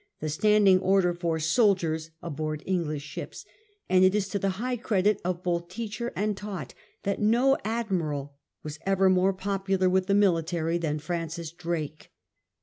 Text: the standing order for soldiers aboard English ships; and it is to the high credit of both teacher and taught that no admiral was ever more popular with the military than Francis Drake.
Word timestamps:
the 0.19 0.29
standing 0.29 0.79
order 0.79 1.13
for 1.13 1.37
soldiers 1.39 2.09
aboard 2.23 2.63
English 2.65 3.03
ships; 3.03 3.45
and 3.87 4.03
it 4.03 4.15
is 4.15 4.27
to 4.27 4.39
the 4.39 4.49
high 4.57 4.75
credit 4.75 5.21
of 5.23 5.43
both 5.43 5.67
teacher 5.67 6.11
and 6.15 6.35
taught 6.35 6.73
that 7.03 7.19
no 7.21 7.55
admiral 7.63 8.33
was 8.63 8.79
ever 8.83 9.11
more 9.11 9.31
popular 9.31 9.87
with 9.87 10.07
the 10.07 10.15
military 10.15 10.79
than 10.79 10.97
Francis 10.97 11.51
Drake. 11.51 12.11